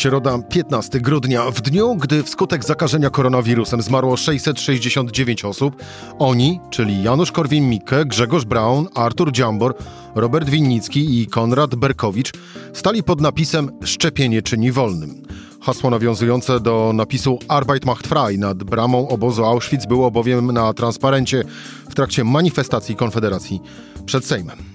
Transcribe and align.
Środa, 0.00 0.38
15 0.38 1.00
grudnia, 1.00 1.50
w 1.50 1.60
dniu, 1.60 1.96
gdy 1.96 2.22
wskutek 2.22 2.64
zakażenia 2.64 3.10
koronawirusem 3.10 3.82
zmarło 3.82 4.16
669 4.16 5.44
osób, 5.44 5.82
oni, 6.18 6.60
czyli 6.70 7.02
Janusz 7.02 7.32
Korwin-Mikke, 7.32 8.06
Grzegorz 8.06 8.44
Braun, 8.44 8.88
Artur 8.94 9.32
Dziambor, 9.32 9.74
Robert 10.14 10.50
Winnicki 10.50 11.20
i 11.20 11.26
Konrad 11.26 11.74
Berkowicz, 11.74 12.32
stali 12.72 13.02
pod 13.02 13.20
napisem 13.20 13.70
Szczepienie 13.84 14.42
czyni 14.42 14.72
wolnym. 14.72 15.22
Hasło 15.62 15.90
nawiązujące 15.90 16.60
do 16.60 16.92
napisu 16.94 17.38
Arbeit 17.48 17.84
macht 17.84 18.06
frei 18.06 18.38
nad 18.38 18.64
bramą 18.64 19.08
obozu 19.08 19.44
Auschwitz 19.44 19.86
było 19.86 20.10
bowiem 20.10 20.52
na 20.52 20.72
transparencie 20.72 21.44
w 21.90 21.94
trakcie 21.94 22.24
manifestacji 22.24 22.96
Konfederacji 22.96 23.60
przed 24.06 24.24
Sejmem. 24.24 24.69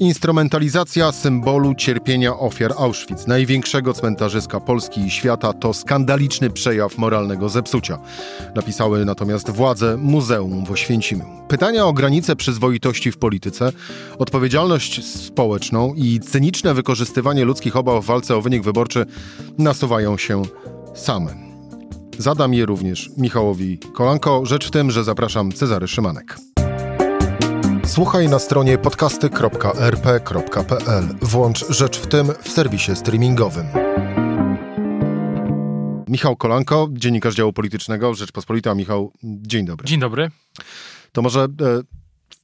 Instrumentalizacja 0.00 1.12
symbolu 1.12 1.74
cierpienia 1.74 2.38
ofiar 2.38 2.72
Auschwitz, 2.78 3.26
największego 3.26 3.94
cmentarzyska 3.94 4.60
Polski 4.60 5.00
i 5.00 5.10
świata, 5.10 5.52
to 5.52 5.74
skandaliczny 5.74 6.50
przejaw 6.50 6.98
moralnego 6.98 7.48
zepsucia. 7.48 7.98
Napisały 8.54 9.04
natomiast 9.04 9.50
władze 9.50 9.96
Muzeum 9.96 10.66
w 10.66 10.70
Oświęcimiu. 10.70 11.24
Pytania 11.48 11.86
o 11.86 11.92
granice 11.92 12.36
przyzwoitości 12.36 13.12
w 13.12 13.18
polityce, 13.18 13.72
odpowiedzialność 14.18 15.04
społeczną 15.04 15.94
i 15.94 16.20
cyniczne 16.20 16.74
wykorzystywanie 16.74 17.44
ludzkich 17.44 17.76
obaw 17.76 18.04
w 18.04 18.06
walce 18.06 18.36
o 18.36 18.42
wynik 18.42 18.62
wyborczy 18.62 19.06
nasuwają 19.58 20.18
się 20.18 20.42
same. 20.94 21.34
Zadam 22.18 22.54
je 22.54 22.66
również 22.66 23.10
Michałowi 23.16 23.78
Kolanko. 23.78 24.46
Rzecz 24.46 24.68
w 24.68 24.70
tym, 24.70 24.90
że 24.90 25.04
zapraszam 25.04 25.52
Cezary 25.52 25.88
Szymanek. 25.88 26.36
Słuchaj 28.00 28.28
na 28.28 28.38
stronie 28.38 28.78
podcasty.rp.pl. 28.78 31.04
Włącz 31.22 31.68
Rzecz 31.68 31.98
w 31.98 32.06
tym 32.06 32.28
w 32.42 32.48
serwisie 32.48 32.96
streamingowym. 32.96 33.66
Michał 36.08 36.36
Kolanko, 36.36 36.88
dziennikarz 36.92 37.34
działu 37.34 37.52
politycznego 37.52 38.14
Rzeczpospolita. 38.14 38.74
Michał, 38.74 39.12
dzień 39.22 39.66
dobry. 39.66 39.88
Dzień 39.88 40.00
dobry. 40.00 40.30
To 41.12 41.22
może 41.22 41.40
e, 41.40 41.46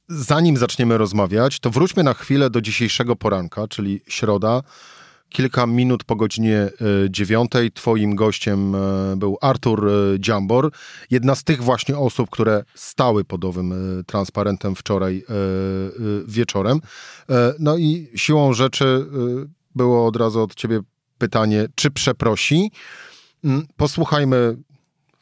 zanim 0.07 0.57
zaczniemy 0.57 0.97
rozmawiać, 0.97 1.59
to 1.59 1.69
wróćmy 1.69 2.03
na 2.03 2.13
chwilę 2.13 2.49
do 2.49 2.61
dzisiejszego 2.61 3.15
poranka, 3.15 3.67
czyli 3.67 4.01
środa, 4.07 4.61
Kilka 5.29 5.67
minut 5.67 6.03
po 6.03 6.15
godzinie 6.15 6.57
e, 6.57 6.69
dziewiątej 7.09 7.71
twoim 7.71 8.15
gościem 8.15 8.75
e, 8.75 8.79
był 9.17 9.37
Artur 9.41 9.89
e, 9.89 10.19
Dziambor, 10.19 10.71
jedna 11.11 11.35
z 11.35 11.43
tych 11.43 11.63
właśnie 11.63 11.97
osób, 11.97 12.29
które 12.29 12.63
stały 12.75 13.23
pod 13.23 13.45
owym 13.45 13.73
transparentem 14.07 14.75
wczoraj 14.75 15.23
wieczorem. 16.27 16.81
No 17.59 17.77
i 17.77 18.09
siłą 18.15 18.53
rzeczy 18.53 19.05
było 19.75 20.07
od 20.07 20.15
razu 20.15 20.41
od 20.41 20.55
ciebie 20.55 20.79
pytanie, 21.17 21.65
czy 21.75 21.91
przeprosi? 21.91 22.71
Mm, 23.43 23.67
posłuchajmy 23.77 24.57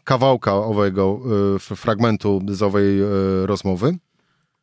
kawałka 0.03 0.55
owego 0.55 1.19
fragmentu 1.59 2.41
z 2.47 2.61
owej 2.61 2.99
rozmowy 3.45 3.97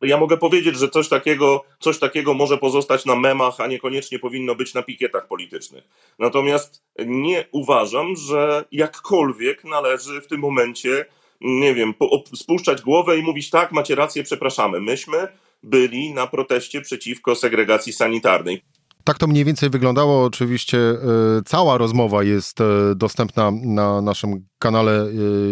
ja 0.03 0.17
mogę 0.17 0.37
powiedzieć, 0.37 0.77
że 0.77 0.89
coś 0.89 1.09
takiego, 1.09 1.63
coś 1.79 1.99
takiego 1.99 2.33
może 2.33 2.57
pozostać 2.57 3.05
na 3.05 3.15
memach, 3.15 3.59
a 3.59 3.67
niekoniecznie 3.67 4.19
powinno 4.19 4.55
być 4.55 4.73
na 4.73 4.83
pikietach 4.83 5.27
politycznych. 5.27 5.83
Natomiast 6.19 6.83
nie 7.05 7.45
uważam, 7.51 8.15
że 8.15 8.65
jakkolwiek 8.71 9.63
należy 9.63 10.21
w 10.21 10.27
tym 10.27 10.39
momencie, 10.39 11.05
nie 11.41 11.73
wiem, 11.73 11.93
spuszczać 12.35 12.81
głowę 12.81 13.17
i 13.17 13.23
mówić 13.23 13.49
tak, 13.49 13.71
macie 13.71 13.95
rację, 13.95 14.23
przepraszamy. 14.23 14.81
Myśmy 14.81 15.27
byli 15.63 16.13
na 16.13 16.27
proteście 16.27 16.81
przeciwko 16.81 17.35
segregacji 17.35 17.93
sanitarnej. 17.93 18.61
Tak 19.03 19.17
to 19.17 19.27
mniej 19.27 19.45
więcej 19.45 19.69
wyglądało. 19.69 20.25
Oczywiście 20.25 20.77
e, 20.77 20.97
cała 21.45 21.77
rozmowa 21.77 22.23
jest 22.23 22.61
e, 22.61 22.65
dostępna 22.95 23.51
na 23.51 24.01
naszym 24.01 24.45
kanale 24.59 25.01
e, 25.01 25.07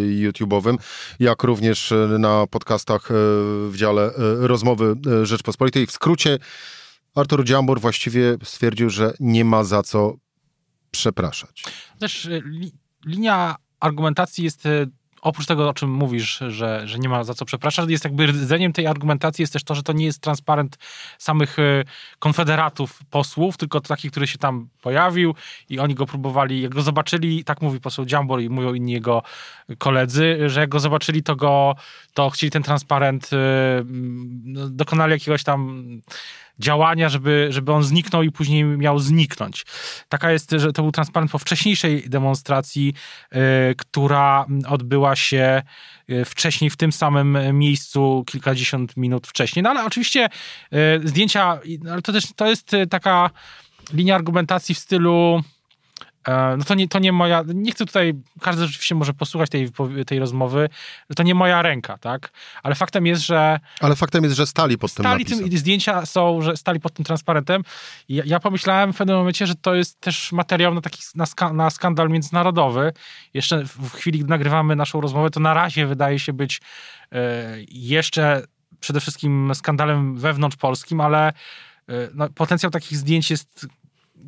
YouTube'owym, 0.08 0.78
jak 1.20 1.44
również 1.44 1.94
na 2.20 2.48
podcastach 2.48 3.08
w 3.70 3.74
dziale 3.76 4.12
Rozmowy 4.40 4.96
Rzeczpospolitej. 5.24 5.88
W 5.88 5.92
skrócie, 5.92 6.38
Artur 7.16 7.46
Dziambor 7.46 7.82
właściwie 7.82 8.38
stwierdził, 8.44 8.90
że 8.90 9.14
nie 9.20 9.46
ma 9.46 9.64
za 9.64 9.84
co 9.84 10.14
przepraszać. 10.92 11.64
Też 12.00 12.30
li, 12.46 12.72
linia 13.06 13.56
argumentacji 13.80 14.44
jest 14.44 14.64
oprócz 15.22 15.46
tego, 15.46 15.70
o 15.70 15.74
czym 15.74 15.92
mówisz, 15.92 16.40
że, 16.48 16.88
że 16.88 17.00
nie 17.00 17.10
ma 17.10 17.24
za 17.24 17.34
co 17.34 17.46
przepraszać, 17.46 17.90
jest 17.90 18.04
jakby 18.04 18.28
rdzeniem 18.28 18.74
tej 18.74 18.88
argumentacji 18.88 19.44
jest 19.44 19.54
też 19.54 19.64
to, 19.64 19.76
że 19.76 19.84
to 19.84 19.94
nie 19.94 20.06
jest 20.06 20.22
transparent 20.22 20.78
samych 21.18 21.60
e, 21.60 21.84
konfederatów 22.20 23.00
posłów, 23.10 23.58
tylko 23.58 23.82
taki, 23.82 24.12
który 24.12 24.28
się 24.28 24.38
tam 24.38 24.68
pojawił 24.82 25.36
i 25.70 25.80
oni 25.80 25.96
go 25.96 26.06
próbowali, 26.06 26.62
jak 26.62 26.72
go 26.72 26.82
zobaczyli, 26.82 27.44
tak 27.44 27.62
mówi 27.62 27.80
poseł 27.80 28.06
Dziambor 28.06 28.42
i 28.42 28.50
mówią 28.50 28.74
inni 28.74 28.92
jego 28.92 29.24
koledzy, 29.78 30.50
że 30.50 30.60
jak 30.60 30.70
go 30.70 30.80
zobaczyli, 30.80 31.24
to 31.24 31.36
go, 31.36 31.76
to 32.14 32.30
chcieli 32.30 32.52
ten 32.52 32.64
transparent, 32.64 33.30
e, 33.34 33.38
no, 34.44 34.70
dokonali 34.70 35.12
jakiegoś 35.12 35.44
tam 35.44 35.84
działania, 36.62 37.10
żeby, 37.10 37.48
żeby 37.50 37.72
on 37.72 37.84
zniknął 37.84 38.24
i 38.24 38.32
później 38.32 38.64
miał 38.64 39.00
zniknąć. 39.00 39.66
Taka 40.10 40.32
jest, 40.32 40.52
że 40.58 40.74
to 40.74 40.82
był 40.82 40.92
transparent 40.92 41.32
po 41.32 41.40
wcześniejszej 41.40 42.10
demonstracji, 42.10 42.94
y, 43.34 43.38
która 43.76 44.46
odbyła 44.68 45.16
się 45.16 45.62
y, 46.10 46.26
wcześniej 46.26 46.70
w 46.70 46.78
tym 46.78 46.92
samym 46.92 47.58
miejscu 47.58 48.24
kilkadziesiąt 48.28 48.98
minut 48.98 49.28
wcześniej. 49.28 49.64
No 49.64 49.70
ale 49.70 49.86
oczywiście 49.86 50.30
y, 50.74 51.08
zdjęcia, 51.08 51.60
ale 51.92 52.02
to 52.02 52.14
też 52.14 52.26
to 52.36 52.48
jest 52.48 52.72
taka 52.90 53.30
linia 53.94 54.16
argumentacji 54.16 54.76
w 54.76 54.80
stylu 54.80 55.42
E, 55.42 55.61
no 56.28 56.64
to 56.64 56.76
nie, 56.76 56.88
to 56.88 57.00
nie 57.00 57.12
moja, 57.12 57.44
nie 57.48 57.72
chcę 57.72 57.86
tutaj, 57.86 58.14
każdy 58.42 58.66
rzeczywiście 58.66 58.96
może 58.96 59.14
posłuchać 59.14 59.50
tej, 59.50 59.70
tej 60.08 60.20
rozmowy, 60.20 60.70
to 61.16 61.24
nie 61.24 61.36
moja 61.36 61.62
ręka, 61.62 61.98
tak? 61.98 62.32
Ale 62.64 62.76
faktem 62.76 63.06
jest, 63.06 63.22
że... 63.22 63.60
Ale 63.80 63.96
faktem 63.96 64.24
jest, 64.24 64.36
że 64.36 64.48
stali 64.48 64.78
pod 64.78 64.94
tym 64.94 65.04
Stali 65.04 65.26
tym, 65.26 65.58
zdjęcia 65.58 66.06
są, 66.06 66.42
że 66.42 66.58
stali 66.58 66.80
pod 66.80 66.94
tym 66.94 67.06
transparentem. 67.06 67.64
Ja, 68.10 68.24
ja, 68.26 68.40
pomyślałem 68.40 68.94
w 68.94 68.98
pewnym 68.98 69.18
momencie, 69.18 69.48
że 69.48 69.56
to 69.56 69.76
jest 69.76 70.02
też 70.02 70.32
materiał 70.32 70.74
na 70.74 70.82
taki, 70.82 71.02
na, 71.16 71.26
ska, 71.26 71.54
na 71.54 71.70
skandal 71.70 72.10
międzynarodowy. 72.10 72.94
Jeszcze 73.34 73.64
w 73.66 73.94
chwili, 73.94 74.20
gdy 74.20 74.30
nagrywamy 74.30 74.76
naszą 74.76 75.02
rozmowę, 75.02 75.30
to 75.30 75.40
na 75.40 75.54
razie 75.54 75.86
wydaje 75.86 76.20
się 76.20 76.34
być 76.34 76.62
e, 77.12 77.58
jeszcze 77.72 78.44
przede 78.80 79.00
wszystkim 79.00 79.56
skandalem 79.56 80.18
wewnątrz 80.18 80.58
polskim, 80.58 81.02
ale 81.02 81.28
e, 81.28 81.34
no, 82.14 82.30
potencjał 82.30 82.72
takich 82.72 82.98
zdjęć 82.98 83.32
jest 83.32 83.68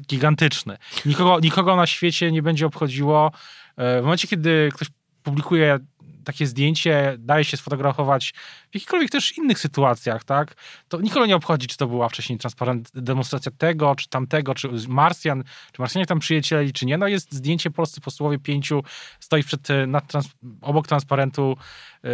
gigantyczny. 0.07 0.77
Nikogo, 1.05 1.39
nikogo 1.39 1.75
na 1.75 1.87
świecie 1.87 2.31
nie 2.31 2.41
będzie 2.41 2.65
obchodziło. 2.65 3.31
E, 3.77 4.01
w 4.01 4.03
momencie, 4.03 4.27
kiedy 4.27 4.69
ktoś 4.73 4.87
publikuje 5.23 5.79
takie 6.23 6.47
zdjęcie, 6.47 7.15
daje 7.19 7.45
się 7.45 7.57
sfotografować 7.57 8.33
w 8.71 8.75
jakichkolwiek 8.75 9.11
też 9.11 9.37
innych 9.37 9.59
sytuacjach, 9.59 10.23
tak? 10.23 10.55
To 10.87 11.01
nikogo 11.01 11.25
nie 11.25 11.35
obchodzi, 11.35 11.67
czy 11.67 11.77
to 11.77 11.87
była 11.87 12.09
wcześniej 12.09 12.39
transparent, 12.39 12.91
demonstracja 12.93 13.51
tego, 13.57 13.95
czy 13.95 14.09
tamtego, 14.09 14.55
czy 14.55 14.69
Marsjan, 14.87 15.43
czy 15.71 15.81
Marsjanie 15.81 16.05
tam 16.05 16.19
przyjęli, 16.19 16.73
czy 16.73 16.85
nie. 16.85 16.97
No 16.97 17.07
jest 17.07 17.33
zdjęcie 17.33 17.71
polscy 17.71 18.01
posłowie 18.01 18.39
pięciu, 18.39 18.83
stoi 19.19 19.43
przed, 19.43 19.69
e, 19.69 19.87
nad 19.87 20.07
trans, 20.07 20.29
obok 20.61 20.87
transparentu 20.87 21.57
yy, 22.03 22.09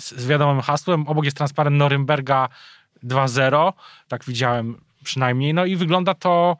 z 0.00 0.26
wiadomym 0.26 0.62
hasłem, 0.62 1.08
obok 1.08 1.24
jest 1.24 1.36
transparent 1.36 1.76
Norymberga 1.76 2.48
2.0, 3.04 3.72
tak 4.08 4.24
widziałem 4.24 4.80
przynajmniej, 5.04 5.54
no 5.54 5.64
i 5.64 5.76
wygląda 5.76 6.14
to 6.14 6.56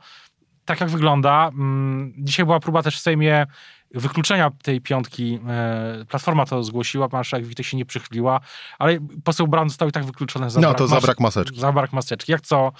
tak 0.71 0.81
jak 0.81 0.91
wygląda. 0.91 1.49
Mm, 1.49 2.13
dzisiaj 2.19 2.47
była 2.47 2.61
próba 2.61 2.83
też 2.83 2.97
w 2.97 3.01
Sejmie 3.01 3.47
wykluczenia 3.95 4.51
tej 4.63 4.81
piątki. 4.81 5.39
E, 5.49 6.05
Platforma 6.09 6.47
to 6.47 6.63
zgłosiła, 6.63 7.09
marszałek 7.13 7.47
Witek 7.47 7.67
się 7.67 7.77
nie 7.77 7.85
przychyliła, 7.85 8.41
ale 8.78 8.99
poseł 9.25 9.49
Brown 9.49 9.69
został 9.69 9.89
i 9.89 9.93
tak 9.93 10.05
wykluczony 10.05 10.51
za, 10.51 10.61
no, 10.61 10.75
to 10.75 10.87
za 10.87 11.01
brak 11.01 11.21
maseczki. 11.21 11.61
Za 11.61 11.72
brak 11.72 11.93
maseczki. 11.93 12.33
Jak 12.33 12.41
co, 12.41 12.72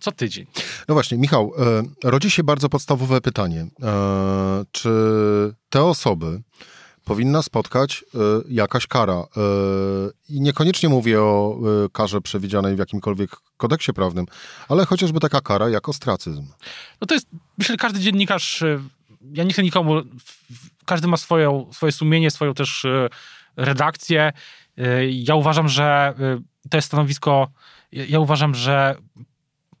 co 0.00 0.12
tydzień. 0.12 0.46
No 0.88 0.94
właśnie, 0.94 1.18
Michał, 1.18 1.52
e, 2.04 2.10
rodzi 2.10 2.30
się 2.30 2.44
bardzo 2.44 2.68
podstawowe 2.68 3.20
pytanie. 3.20 3.66
E, 3.82 4.64
czy 4.72 4.90
te 5.70 5.84
osoby, 5.84 6.42
powinna 7.04 7.42
spotkać 7.42 8.04
y, 8.14 8.18
jakaś 8.48 8.86
kara. 8.86 9.18
Y, 9.18 10.12
I 10.28 10.40
niekoniecznie 10.40 10.88
mówię 10.88 11.20
o 11.20 11.58
y, 11.86 11.90
karze 11.90 12.20
przewidzianej 12.20 12.76
w 12.76 12.78
jakimkolwiek 12.78 13.30
kodeksie 13.56 13.92
prawnym, 13.92 14.26
ale 14.68 14.86
chociażby 14.86 15.20
taka 15.20 15.40
kara 15.40 15.68
jak 15.68 15.88
ostracyzm. 15.88 16.46
No 17.00 17.06
to 17.06 17.14
jest, 17.14 17.26
myślę, 17.58 17.76
każdy 17.76 18.00
dziennikarz, 18.00 18.64
ja 19.32 19.44
nie 19.44 19.52
chcę 19.52 19.62
nikomu, 19.62 20.02
każdy 20.84 21.08
ma 21.08 21.16
swoją, 21.16 21.72
swoje 21.72 21.92
sumienie, 21.92 22.30
swoją 22.30 22.54
też 22.54 22.86
redakcję. 23.56 24.32
Ja 25.10 25.34
uważam, 25.34 25.68
że 25.68 26.14
to 26.70 26.76
jest 26.76 26.88
stanowisko, 26.88 27.48
ja 27.92 28.20
uważam, 28.20 28.54
że, 28.54 28.96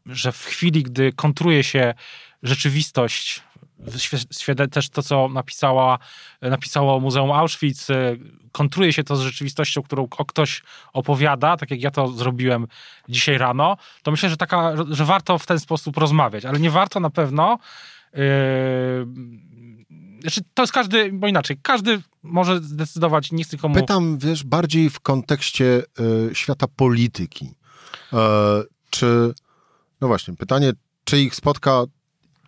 że 0.06 0.32
w 0.32 0.44
chwili, 0.44 0.82
gdy 0.82 1.12
kontruje 1.12 1.64
się 1.64 1.94
rzeczywistość 2.42 3.42
też 4.70 4.88
to, 4.88 5.02
co 5.02 5.28
napisała, 5.28 5.98
napisało 6.42 7.00
Muzeum 7.00 7.32
Auschwitz, 7.32 7.86
kontruje 8.52 8.92
się 8.92 9.04
to 9.04 9.16
z 9.16 9.20
rzeczywistością, 9.20 9.82
którą 9.82 10.08
ktoś 10.08 10.62
opowiada, 10.92 11.56
tak 11.56 11.70
jak 11.70 11.80
ja 11.80 11.90
to 11.90 12.08
zrobiłem 12.08 12.66
dzisiaj 13.08 13.38
rano, 13.38 13.76
to 14.02 14.10
myślę, 14.10 14.28
że, 14.28 14.36
taka, 14.36 14.72
że 14.90 15.04
warto 15.04 15.38
w 15.38 15.46
ten 15.46 15.60
sposób 15.60 15.96
rozmawiać, 15.96 16.44
ale 16.44 16.60
nie 16.60 16.70
warto 16.70 17.00
na 17.00 17.10
pewno 17.10 17.58
yy, 18.12 18.20
znaczy, 20.24 20.40
to 20.54 20.62
jest 20.62 20.72
każdy, 20.72 21.12
bo 21.12 21.28
inaczej, 21.28 21.58
każdy 21.62 22.02
może 22.22 22.62
zdecydować, 22.62 23.32
nie 23.32 23.44
chcę 23.44 23.56
komu... 23.56 23.74
Pytam, 23.74 24.18
wiesz, 24.18 24.44
bardziej 24.44 24.90
w 24.90 25.00
kontekście 25.00 25.82
y, 26.30 26.34
świata 26.34 26.66
polityki. 26.76 27.54
E, 28.12 28.62
czy, 28.90 29.34
no 30.00 30.08
właśnie, 30.08 30.34
pytanie, 30.34 30.72
czy 31.04 31.20
ich 31.20 31.34
spotka, 31.34 31.84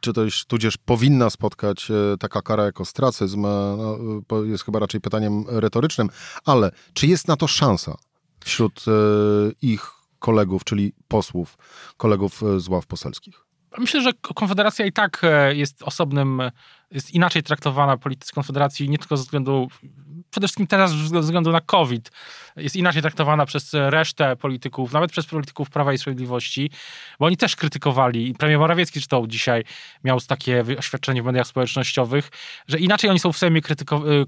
czy 0.06 0.12
też 0.12 0.44
tudzież 0.44 0.76
powinna 0.76 1.30
spotkać 1.30 1.90
e, 1.90 2.16
taka 2.18 2.42
kara 2.42 2.64
jako 2.64 2.82
ostracyzm, 2.82 3.42
no, 3.42 4.44
jest 4.44 4.64
chyba 4.64 4.78
raczej 4.78 5.00
pytaniem 5.00 5.44
retorycznym, 5.48 6.08
ale 6.44 6.70
czy 6.94 7.06
jest 7.06 7.28
na 7.28 7.36
to 7.36 7.46
szansa 7.46 7.96
wśród 8.44 8.84
e, 8.88 8.92
ich 9.62 9.92
kolegów, 10.18 10.64
czyli 10.64 10.92
posłów, 11.08 11.58
kolegów 11.96 12.42
z 12.56 12.68
ław 12.68 12.86
poselskich? 12.86 13.46
Myślę, 13.78 14.02
że 14.02 14.12
Konfederacja 14.12 14.86
i 14.86 14.92
tak 14.92 15.22
jest 15.50 15.82
osobnym, 15.82 16.42
jest 16.90 17.10
inaczej 17.10 17.42
traktowana 17.42 17.96
politycy 17.96 18.32
Konfederacji, 18.32 18.88
nie 18.88 18.98
tylko 18.98 19.16
ze 19.16 19.22
względu 19.22 19.68
przede 20.30 20.46
wszystkim 20.46 20.66
teraz 20.66 20.90
ze 20.90 21.20
względu 21.20 21.52
na 21.52 21.60
COVID 21.60 22.10
jest 22.56 22.76
inaczej 22.76 23.02
traktowana 23.02 23.46
przez 23.46 23.74
resztę 23.74 24.36
polityków, 24.36 24.92
nawet 24.92 25.12
przez 25.12 25.26
polityków 25.26 25.70
Prawa 25.70 25.92
i 25.92 25.98
Sprawiedliwości, 25.98 26.70
bo 27.18 27.26
oni 27.26 27.36
też 27.36 27.56
krytykowali 27.56 28.28
i 28.28 28.34
premier 28.34 28.58
Morawiecki 28.58 28.98
zresztą 28.98 29.26
dzisiaj 29.26 29.64
miał 30.04 30.20
takie 30.20 30.64
oświadczenie 30.78 31.22
w 31.22 31.24
mediach 31.24 31.46
społecznościowych, 31.46 32.30
że 32.68 32.78
inaczej 32.78 33.10
oni 33.10 33.18
są 33.18 33.32
w 33.32 33.38
Sejmie 33.38 33.62
krytykowani 33.62 34.26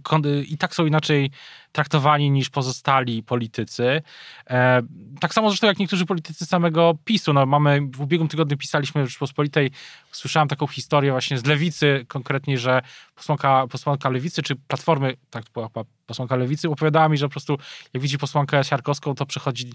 i 0.48 0.58
tak 0.58 0.74
są 0.74 0.86
inaczej 0.86 1.30
traktowani 1.72 2.30
niż 2.30 2.50
pozostali 2.50 3.22
politycy. 3.22 4.02
E, 4.50 4.82
tak 5.20 5.34
samo 5.34 5.50
zresztą 5.50 5.66
jak 5.66 5.78
niektórzy 5.78 6.06
politycy 6.06 6.46
samego 6.46 6.98
PiSu. 7.04 7.32
No, 7.32 7.46
mamy, 7.46 7.80
w 7.92 8.00
ubiegłym 8.00 8.28
tygodniu 8.28 8.56
pisaliśmy 8.56 9.04
w 9.04 9.08
Rzeczpospolitej, 9.08 9.70
słyszałem 10.12 10.48
taką 10.48 10.66
historię 10.66 11.10
właśnie 11.10 11.38
z 11.38 11.46
Lewicy, 11.46 12.04
konkretnie, 12.08 12.47
że 12.56 12.82
posłanka, 13.14 13.66
posłanka 13.66 14.08
Lewicy, 14.10 14.42
czy 14.42 14.56
Platformy, 14.56 15.14
tak 15.30 15.44
to 15.44 15.50
była 15.52 15.68
posłanka 16.08 16.36
Lewicy, 16.36 16.68
opowiadała 16.68 17.08
mi, 17.08 17.18
że 17.18 17.26
po 17.26 17.30
prostu 17.30 17.58
jak 17.94 18.02
widzi 18.02 18.18
posłankę 18.18 18.64
Siarkowską, 18.64 19.14
to 19.14 19.26
przychodzi, 19.26 19.72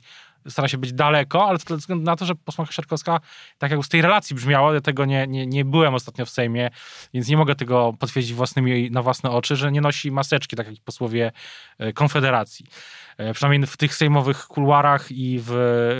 stara 0.47 0.67
się 0.67 0.77
być 0.77 0.93
daleko, 0.93 1.47
ale 1.47 1.59
to 1.59 1.65
ze 1.69 1.77
względu 1.77 2.05
na 2.05 2.15
to, 2.15 2.25
że 2.25 2.35
posłanka 2.35 2.73
Siarkowska, 2.73 3.19
tak 3.57 3.71
jak 3.71 3.85
z 3.85 3.89
tej 3.89 4.01
relacji 4.01 4.35
brzmiało, 4.35 4.73
ja 4.73 4.81
tego 4.81 5.05
nie, 5.05 5.27
nie, 5.27 5.47
nie 5.47 5.65
byłem 5.65 5.93
ostatnio 5.93 6.25
w 6.25 6.29
Sejmie, 6.29 6.69
więc 7.13 7.27
nie 7.27 7.37
mogę 7.37 7.55
tego 7.55 7.93
potwierdzić 7.99 8.33
własnymi, 8.33 8.91
na 8.91 9.01
własne 9.01 9.31
oczy, 9.31 9.55
że 9.55 9.71
nie 9.71 9.81
nosi 9.81 10.11
maseczki, 10.11 10.55
tak 10.55 10.67
jak 10.67 10.75
posłowie 10.85 11.31
e, 11.77 11.93
Konfederacji. 11.93 12.65
E, 13.17 13.33
przynajmniej 13.33 13.67
w 13.67 13.77
tych 13.77 13.95
sejmowych 13.95 14.47
kuluarach 14.47 15.11
i 15.11 15.39
w 15.43 15.53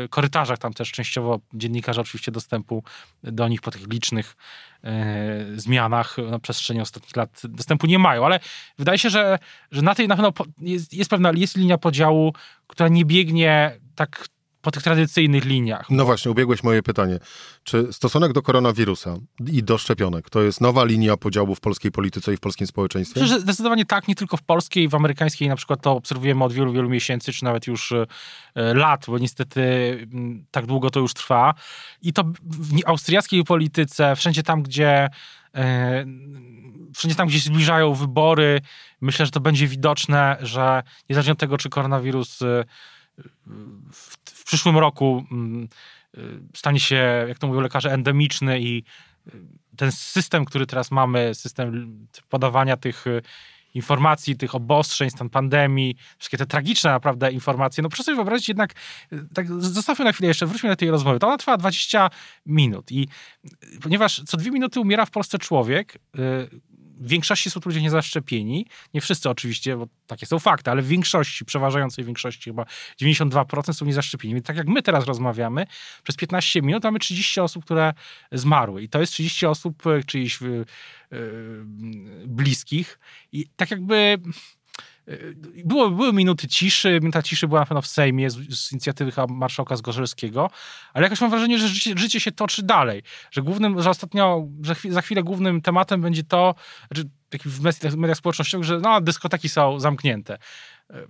korytarzach, 0.10 0.58
tam 0.58 0.74
też 0.74 0.92
częściowo 0.92 1.40
dziennikarze 1.54 2.02
oczywiście 2.02 2.32
dostępu 2.32 2.84
do 3.24 3.48
nich 3.48 3.62
po 3.62 3.72
tych 3.72 3.88
licznych 3.88 4.36
e, 4.84 5.46
zmianach 5.56 6.18
na 6.18 6.40
przestrzeni 6.40 6.82
ostatnich 6.82 7.16
lat 7.16 7.42
dostępu 7.44 7.88
nie 7.88 8.00
mają, 8.00 8.26
ale 8.26 8.40
wydaje 8.80 9.00
się, 9.00 9.10
że, 9.10 9.40
że 9.72 9.82
na 9.82 9.96
tej 9.96 10.08
na 10.08 10.16
pewno 10.32 10.54
jest, 10.62 10.94
jest 10.94 11.10
pewna 11.10 11.32
jest 11.36 11.58
linia 11.58 11.78
podziału, 11.78 12.34
która 12.68 12.90
nie 12.90 13.06
biegnie 13.06 13.80
tak 13.96 14.28
po 14.64 14.72
tych 14.72 14.84
tradycyjnych 14.84 15.46
liniach. 15.46 15.86
No 15.90 16.06
właśnie, 16.06 16.32
ubiegłeś 16.32 16.64
moje 16.64 16.84
pytanie. 16.84 17.20
Czy 17.64 17.94
stosunek 17.94 18.34
do 18.34 18.42
koronawirusa 18.42 19.16
i 19.52 19.64
do 19.64 19.78
szczepionek 19.78 20.30
to 20.30 20.42
jest 20.42 20.62
nowa 20.62 20.84
linia 20.84 21.18
podziału 21.18 21.56
w 21.56 21.60
polskiej 21.60 21.92
polityce 21.92 22.34
i 22.34 22.38
w 22.38 22.40
polskim 22.40 22.68
społeczeństwie? 22.68 23.22
Myślę, 23.22 23.36
że 23.36 23.42
zdecydowanie 23.42 23.86
tak, 23.86 24.08
nie 24.08 24.16
tylko 24.16 24.38
w 24.38 24.44
polskiej, 24.44 24.90
w 24.90 24.96
amerykańskiej 24.96 25.48
na 25.48 25.56
przykład 25.56 25.82
to 25.82 25.92
obserwujemy 25.92 26.44
od 26.44 26.54
wielu, 26.54 26.74
wielu 26.74 26.90
miesięcy, 26.90 27.34
czy 27.34 27.44
nawet 27.44 27.68
już 27.68 27.92
e, 27.92 28.06
lat, 28.56 29.06
bo 29.08 29.18
niestety 29.18 29.62
mm, 30.14 30.46
tak 30.52 30.66
długo 30.66 30.90
to 30.90 31.00
już 31.00 31.14
trwa. 31.14 31.54
I 32.02 32.14
to 32.14 32.24
w 32.44 32.80
austriackiej 32.86 33.44
polityce, 33.44 34.16
wszędzie 34.16 34.44
tam, 34.44 34.64
gdzie 34.64 35.10
wszędzie 36.96 37.16
tam, 37.16 37.28
gdzie 37.28 37.40
się 37.40 37.50
zbliżają 37.50 37.94
wybory, 37.94 38.62
myślę, 39.02 39.26
że 39.26 39.32
to 39.32 39.40
będzie 39.40 39.68
widoczne, 39.68 40.38
że 40.42 40.84
niezależnie 41.10 41.34
od 41.34 41.40
tego, 41.40 41.58
czy 41.58 41.70
koronawirus 41.70 42.42
e, 42.42 42.64
w, 43.92 44.18
w 44.26 44.44
przyszłym 44.44 44.78
roku 44.78 45.26
mm, 45.32 45.68
y, 46.18 46.40
stanie 46.56 46.80
się, 46.80 47.26
jak 47.28 47.40
to 47.40 47.48
mówią 47.48 47.62
lekarze, 47.62 47.92
endemiczny 47.92 48.60
i 48.60 48.84
ten 49.78 49.92
system, 49.92 50.46
który 50.46 50.66
teraz 50.66 50.92
mamy, 50.92 51.36
system 51.36 51.98
podawania 52.30 52.78
tych 52.78 53.06
informacji, 53.74 54.38
tych 54.38 54.56
obostrzeń, 54.56 55.10
stan 55.10 55.30
pandemii, 55.30 55.96
wszystkie 56.18 56.38
te 56.38 56.46
tragiczne 56.46 56.92
naprawdę 56.92 57.32
informacje. 57.32 57.84
No 57.84 57.90
proszę 57.90 58.04
sobie 58.04 58.16
wyobrazić 58.16 58.48
jednak, 58.48 58.74
tak 59.34 59.48
zostawmy 59.62 60.06
na 60.06 60.12
chwilę 60.12 60.28
jeszcze, 60.28 60.46
wróćmy 60.46 60.70
do 60.70 60.76
tej 60.76 60.92
rozmowy. 60.92 61.20
To 61.20 61.28
ona 61.28 61.38
trwa 61.38 61.58
20 61.58 62.10
minut 62.46 62.92
i 62.92 63.08
ponieważ 63.82 64.22
co 64.28 64.38
dwie 64.38 64.52
minuty 64.52 64.80
umiera 64.80 65.06
w 65.06 65.12
Polsce 65.12 65.38
człowiek, 65.38 66.00
w 67.00 67.08
większości 67.08 67.50
są 67.50 67.60
to 67.60 67.70
ludzie 67.70 67.82
niezaszczepieni. 67.82 68.66
Nie 68.94 69.02
wszyscy 69.02 69.30
oczywiście, 69.30 69.78
bo 69.78 69.88
takie 70.08 70.26
są 70.26 70.40
fakty, 70.40 70.72
ale 70.72 70.82
w 70.82 70.88
większości, 70.88 71.46
przeważającej 71.46 72.06
większości, 72.06 72.50
chyba 72.50 72.66
92% 73.02 73.74
są 73.74 73.86
niezaszczepieni. 73.86 74.34
Więc 74.34 74.46
tak 74.46 74.58
jak 74.58 74.68
my 74.68 74.82
teraz 74.82 75.06
rozmawiamy, 75.06 75.66
przez 76.04 76.16
15 76.16 76.62
minut 76.62 76.84
mamy 76.84 77.00
30 77.00 77.40
osób, 77.40 77.66
które 77.66 77.94
zmarły. 78.32 78.84
I 78.84 78.90
to 78.90 79.00
jest 79.00 79.14
30 79.14 79.46
osób 79.46 79.88
e, 79.88 80.04
czyichś 80.04 80.42
yy, 80.42 80.66
bliskich. 82.28 83.00
I 83.32 83.48
tak 83.56 83.72
jakby 83.72 84.18
było, 85.66 85.90
były 85.90 86.14
minuty 86.14 86.48
ciszy, 86.48 87.00
minuta 87.00 87.22
ciszy 87.22 87.48
była 87.48 87.60
na 87.60 87.66
pewno 87.66 87.82
w 87.82 87.88
Sejmie 87.88 88.30
z, 88.30 88.36
z 88.60 88.72
inicjatywy 88.72 89.12
marszałka 89.30 89.76
Zgorzelskiego, 89.76 90.50
ale 90.94 91.04
jakoś 91.04 91.22
mam 91.22 91.30
wrażenie, 91.30 91.58
że 91.58 91.68
życie, 91.68 91.94
życie, 91.98 92.20
się 92.20 92.32
toczy 92.32 92.64
dalej, 92.64 93.04
że 93.32 93.42
głównym, 93.42 93.82
że 93.82 93.90
ostatnio, 93.90 94.48
że 94.62 94.76
za 94.90 95.02
chwilę 95.02 95.24
głównym 95.24 95.62
tematem 95.62 96.02
będzie 96.02 96.24
to, 96.24 96.56
że 96.92 97.04
w 97.46 97.62
mediach, 97.62 97.96
mediach 97.96 98.18
społecznościowych, 98.18 98.68
że 98.68 98.80
no, 98.80 99.02
dyskoteki 99.02 99.50
są 99.50 99.80
zamknięte. 99.80 100.38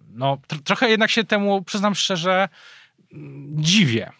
No, 0.09 0.37
tr 0.47 0.61
trochę 0.63 0.89
jednak 0.89 1.11
się 1.11 1.23
temu, 1.23 1.63
przyznam 1.63 1.95
szczerze, 1.95 2.49
dziwię. 3.55 4.11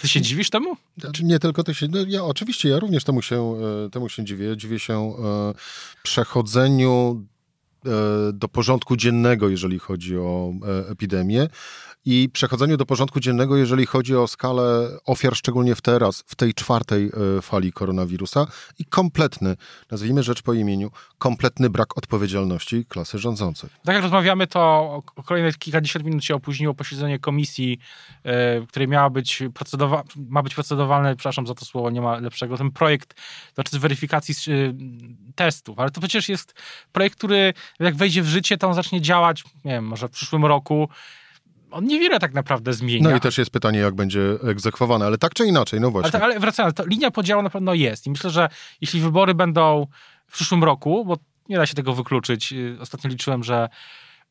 Ty 0.00 0.08
się 0.08 0.20
dziwisz 0.20 0.50
temu? 0.50 0.76
Znaczy, 0.96 1.24
nie 1.24 1.38
tylko 1.38 1.64
ty 1.64 1.74
się. 1.74 1.88
No 1.88 1.98
ja, 2.08 2.24
oczywiście, 2.24 2.68
ja 2.68 2.78
również 2.78 3.04
temu 3.04 3.22
się, 3.22 3.58
e, 3.86 3.90
temu 3.90 4.08
się 4.08 4.24
dziwię. 4.24 4.56
Dziwię 4.56 4.78
się 4.78 4.94
e, 4.94 5.52
przechodzeniu 6.02 7.26
E, 7.26 7.35
do 8.32 8.48
porządku 8.48 8.96
dziennego, 8.96 9.48
jeżeli 9.48 9.78
chodzi 9.78 10.18
o 10.18 10.52
e, 10.86 10.90
epidemię 10.90 11.48
i 12.04 12.28
przechodzeniu 12.32 12.76
do 12.76 12.86
porządku 12.86 13.20
dziennego, 13.20 13.56
jeżeli 13.56 13.86
chodzi 13.86 14.16
o 14.16 14.26
skalę 14.26 14.88
ofiar, 15.04 15.36
szczególnie 15.36 15.74
w 15.74 15.80
teraz, 15.80 16.24
w 16.26 16.34
tej 16.34 16.54
czwartej 16.54 17.10
e, 17.38 17.42
fali 17.42 17.72
koronawirusa 17.72 18.46
i 18.78 18.84
kompletny, 18.84 19.56
nazwijmy 19.90 20.22
rzecz 20.22 20.42
po 20.42 20.54
imieniu, 20.54 20.90
kompletny 21.18 21.70
brak 21.70 21.98
odpowiedzialności 21.98 22.84
klasy 22.84 23.18
rządzącej. 23.18 23.70
Tak 23.84 23.94
jak 23.94 24.02
rozmawiamy, 24.02 24.46
to 24.46 25.02
kolejne 25.24 25.52
kilkadziesiąt 25.52 26.04
minut 26.04 26.24
się 26.24 26.34
opóźniło 26.34 26.74
posiedzenie 26.74 27.18
komisji, 27.18 27.78
w 28.24 28.64
której 28.68 28.88
miała 28.88 29.10
być 29.10 29.42
procedowa 29.54 30.02
ma 30.16 30.42
być 30.42 30.54
procedowalny, 30.54 31.16
przepraszam 31.16 31.46
za 31.46 31.54
to 31.54 31.64
słowo, 31.64 31.90
nie 31.90 32.00
ma 32.00 32.18
lepszego, 32.18 32.56
ten 32.56 32.70
projekt 32.70 33.14
znaczy 33.54 33.70
z 33.70 33.76
weryfikacji 33.76 34.34
testów, 35.34 35.78
ale 35.78 35.90
to 35.90 36.00
przecież 36.00 36.28
jest 36.28 36.54
projekt, 36.92 37.16
który 37.16 37.54
jak 37.80 37.96
wejdzie 37.96 38.22
w 38.22 38.26
życie, 38.26 38.58
to 38.58 38.68
on 38.68 38.74
zacznie 38.74 39.00
działać, 39.00 39.44
nie 39.64 39.72
wiem, 39.72 39.84
może 39.84 40.08
w 40.08 40.10
przyszłym 40.10 40.44
roku. 40.44 40.88
On 41.70 41.84
niewiele 41.84 42.18
tak 42.18 42.34
naprawdę 42.34 42.72
zmienia. 42.72 43.10
No 43.10 43.16
i 43.16 43.20
też 43.20 43.38
jest 43.38 43.50
pytanie, 43.50 43.78
jak 43.78 43.94
będzie 43.94 44.20
egzekwowane, 44.42 45.06
ale 45.06 45.18
tak 45.18 45.34
czy 45.34 45.46
inaczej, 45.46 45.80
no 45.80 45.90
właśnie. 45.90 46.14
Ale, 46.14 46.24
ale 46.24 46.40
wracając, 46.40 46.74
to 46.74 46.86
linia 46.86 47.10
podziału 47.10 47.42
na 47.42 47.50
pewno 47.50 47.74
jest 47.74 48.06
i 48.06 48.10
myślę, 48.10 48.30
że 48.30 48.48
jeśli 48.80 49.00
wybory 49.00 49.34
będą 49.34 49.86
w 50.26 50.32
przyszłym 50.32 50.64
roku, 50.64 51.04
bo 51.04 51.16
nie 51.48 51.56
da 51.56 51.66
się 51.66 51.74
tego 51.74 51.92
wykluczyć, 51.92 52.52
y, 52.52 52.76
ostatnio 52.80 53.10
liczyłem, 53.10 53.44
że 53.44 53.68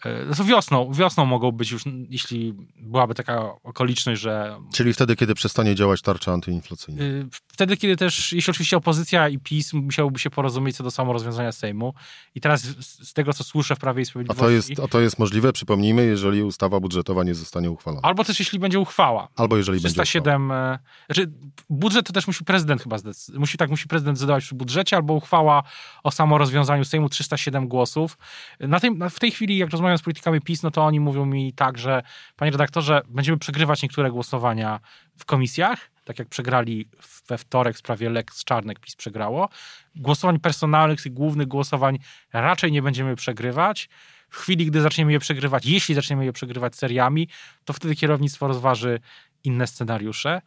e, 0.05 0.43
wiosną, 0.43 0.93
wiosną 0.93 1.25
mogą 1.25 1.51
być 1.51 1.71
już, 1.71 1.83
jeśli 2.09 2.53
byłaby 2.75 3.15
taka 3.15 3.61
okoliczność, 3.63 4.21
że... 4.21 4.57
Czyli 4.73 4.93
wtedy, 4.93 5.15
kiedy 5.15 5.35
przestanie 5.35 5.75
działać 5.75 6.01
tarcza 6.01 6.33
antyinflacyjna. 6.33 7.03
E, 7.03 7.05
wtedy, 7.47 7.77
kiedy 7.77 7.95
też, 7.95 8.33
jeśli 8.33 8.51
oczywiście 8.51 8.77
opozycja 8.77 9.29
i 9.29 9.39
PiS 9.39 9.73
musiałyby 9.73 10.19
się 10.19 10.29
porozumieć 10.29 10.75
co 10.75 10.83
do 10.83 10.91
samo 10.91 11.13
rozwiązania 11.13 11.51
Sejmu. 11.51 11.93
I 12.35 12.41
teraz 12.41 12.61
z 12.79 13.13
tego, 13.13 13.33
co 13.33 13.43
słyszę 13.43 13.75
w 13.75 13.79
Prawie 13.79 14.01
i 14.01 14.05
Sprawiedliwości... 14.05 14.43
A 14.43 14.47
to 14.47 14.51
jest, 14.51 14.79
a 14.83 14.87
to 14.87 14.99
jest 14.99 15.19
możliwe, 15.19 15.53
przypomnijmy, 15.53 16.05
jeżeli 16.05 16.43
ustawa 16.43 16.79
budżetowa 16.79 17.23
nie 17.23 17.35
zostanie 17.35 17.71
uchwalona. 17.71 18.01
Albo 18.07 18.23
też, 18.23 18.39
jeśli 18.39 18.59
będzie 18.59 18.79
uchwała. 18.79 19.27
Albo 19.35 19.57
jeżeli 19.57 19.79
307, 19.79 20.23
będzie 20.23 20.43
uchwała. 20.45 20.73
E, 20.73 20.79
znaczy, 21.13 21.31
budżet 21.69 22.07
to 22.07 22.13
też 22.13 22.27
musi 22.27 22.43
prezydent 22.43 22.83
chyba 22.83 22.97
zdecydować. 22.97 23.39
Musi, 23.39 23.57
tak, 23.57 23.69
musi 23.69 23.87
prezydent 23.87 24.17
zdecydować 24.17 24.43
przy 24.43 24.55
budżecie, 24.55 24.95
albo 24.95 25.13
uchwała 25.13 25.63
o 26.03 26.11
samo 26.11 26.37
rozwiązaniu 26.37 26.85
Sejmu 26.85 27.09
307 27.09 27.67
głosów. 27.67 28.17
Na 28.59 28.79
tej, 28.79 28.91
w 29.09 29.19
tej 29.19 29.31
chwili, 29.31 29.57
jak 29.57 29.69
rozmawiam 29.69 29.84
z 29.97 30.01
politykami 30.01 30.41
PiS, 30.41 30.63
no 30.63 30.71
to 30.71 30.85
oni 30.85 30.99
mówią 30.99 31.25
mi 31.25 31.53
tak, 31.53 31.77
że 31.77 32.03
panie 32.35 32.51
redaktorze, 32.51 33.01
będziemy 33.07 33.37
przegrywać 33.37 33.83
niektóre 33.83 34.11
głosowania 34.11 34.79
w 35.17 35.25
komisjach 35.25 35.95
tak 36.05 36.19
jak 36.19 36.27
przegrali 36.27 36.89
we 37.27 37.37
wtorek 37.37 37.75
w 37.75 37.79
sprawie 37.79 38.09
Lex 38.09 38.43
Czarnek, 38.43 38.79
PiS 38.79 38.95
przegrało. 38.95 39.49
Głosowań 39.95 40.39
personalnych, 40.39 41.01
tych 41.01 41.13
głównych 41.13 41.47
głosowań 41.47 41.99
raczej 42.33 42.71
nie 42.71 42.81
będziemy 42.81 43.15
przegrywać. 43.15 43.89
W 44.29 44.37
chwili, 44.37 44.65
gdy 44.65 44.81
zaczniemy 44.81 45.11
je 45.11 45.19
przegrywać, 45.19 45.65
jeśli 45.65 45.95
zaczniemy 45.95 46.25
je 46.25 46.33
przegrywać 46.33 46.75
seriami, 46.75 47.27
to 47.65 47.73
wtedy 47.73 47.95
kierownictwo 47.95 48.47
rozważy 48.47 48.99
inne 49.43 49.67
scenariusze. 49.67 50.41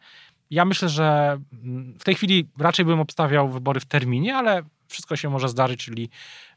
Ja 0.49 0.65
myślę, 0.65 0.89
że 0.89 1.37
mm, 1.53 1.97
w 1.99 2.03
tej 2.03 2.15
chwili 2.15 2.49
raczej 2.59 2.85
bym 2.85 2.99
obstawiał 2.99 3.49
wybory 3.49 3.79
w 3.79 3.85
terminie, 3.85 4.35
ale 4.35 4.63
wszystko 4.87 5.15
się 5.15 5.29
może 5.29 5.49
zdarzyć, 5.49 5.85
czyli 5.85 6.09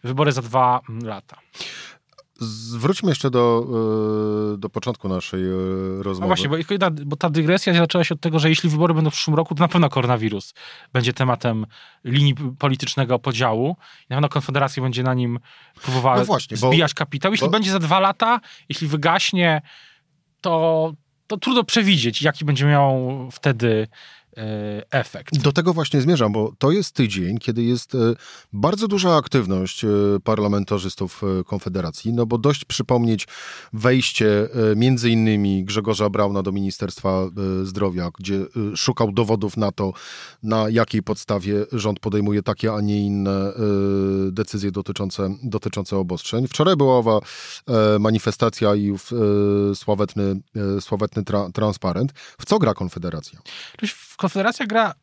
wybory 0.04 0.32
za 0.32 0.42
dwa 0.42 0.80
mm, 0.88 1.06
lata. 1.06 1.38
Zwróćmy 2.40 3.08
jeszcze 3.08 3.30
do, 3.30 3.66
e, 4.54 4.58
do 4.58 4.68
początku 4.68 5.08
naszej 5.08 5.42
e, 5.42 5.52
rozmowy. 6.02 6.20
No 6.20 6.26
właśnie, 6.26 6.48
bo, 6.48 6.90
bo, 7.06 7.16
ta 7.16 7.30
dygresja 7.30 7.74
zaczęła 7.74 8.04
się 8.04 8.14
od 8.14 8.20
tego, 8.20 8.38
że 8.38 8.48
jeśli 8.48 8.70
wybory 8.70 8.94
będą 8.94 9.10
w 9.10 9.12
przyszłym 9.12 9.36
roku, 9.36 9.54
to 9.54 9.64
na 9.64 9.68
pewno 9.68 9.88
koronawirus 9.88 10.54
będzie 10.92 11.12
tematem 11.12 11.66
linii 12.04 12.34
politycznego 12.58 13.18
podziału. 13.18 13.76
Na 14.10 14.16
pewno 14.16 14.28
Konfederacja 14.28 14.82
będzie 14.82 15.02
na 15.02 15.14
nim 15.14 15.38
próbowała 15.82 16.16
no 16.16 16.24
właśnie, 16.24 16.56
zbijać 16.56 16.94
bo, 16.94 16.98
kapitał. 16.98 17.32
Jeśli 17.32 17.46
bo... 17.46 17.50
będzie 17.50 17.70
za 17.70 17.78
dwa 17.78 18.00
lata, 18.00 18.40
jeśli 18.68 18.88
wygaśnie, 18.88 19.62
to, 20.40 20.92
to 21.26 21.36
trudno 21.36 21.64
przewidzieć, 21.64 22.22
jaki 22.22 22.44
będzie 22.44 22.66
miał 22.66 23.10
wtedy 23.32 23.88
efekt. 24.90 25.38
Do 25.38 25.52
tego 25.52 25.72
właśnie 25.72 26.00
zmierzam, 26.00 26.32
bo 26.32 26.52
to 26.58 26.70
jest 26.70 26.94
tydzień, 26.94 27.38
kiedy 27.38 27.62
jest 27.62 27.94
e, 27.94 27.98
bardzo 28.52 28.88
duża 28.88 29.16
aktywność 29.16 29.84
e, 29.84 29.88
parlamentarzystów 30.24 31.22
Konfederacji, 31.46 32.12
no 32.12 32.26
bo 32.26 32.38
dość 32.38 32.64
przypomnieć 32.64 33.28
wejście 33.72 34.48
między 34.76 35.10
innymi 35.10 35.64
Grzegorza 35.64 36.10
Brauna 36.10 36.42
do 36.42 36.52
Ministerstwa 36.52 37.28
Zdrowia, 37.62 38.10
gdzie 38.18 38.46
szukał 38.76 39.12
dowodów 39.12 39.56
na 39.56 39.72
to, 39.72 39.92
na 40.42 40.68
jakiej 40.68 41.02
podstawie 41.02 41.54
rząd 41.72 42.00
podejmuje 42.00 42.42
takie, 42.42 42.72
a 42.72 42.80
nie 42.80 43.06
inne 43.06 43.52
decyzje 44.30 44.70
dotyczące, 44.70 45.34
dotyczące 45.42 45.96
obostrzeń. 45.96 46.48
Wczoraj 46.48 46.76
była 46.76 46.96
owa 46.96 47.20
manifestacja 48.00 48.74
i 48.74 48.94
sławetny, 49.74 50.40
sławetny 50.80 51.24
tra 51.24 51.50
transparent. 51.52 52.12
W 52.38 52.44
co 52.46 52.58
gra 52.58 52.74
Konfederacja? 52.74 53.38
Konfederacja 54.22 54.66
gra 54.66 54.94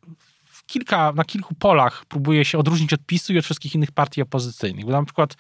kilka, 0.65 1.11
na 1.15 1.23
kilku 1.23 1.55
polach 1.55 2.05
próbuje 2.05 2.45
się 2.45 2.57
odróżnić 2.57 2.93
od 2.93 3.05
PiSu 3.05 3.33
i 3.33 3.37
od 3.37 3.45
wszystkich 3.45 3.75
innych 3.75 3.91
partii 3.91 4.21
opozycyjnych. 4.21 4.85
Bo 4.85 4.91
na 4.91 5.05
przykład 5.05 5.35